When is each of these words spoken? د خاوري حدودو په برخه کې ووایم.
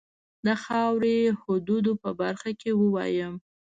د 0.45 0.47
خاوري 0.63 1.19
حدودو 1.41 1.91
په 2.01 2.09
برخه 2.21 2.49
کې 2.59 2.71
ووایم. 2.81 3.33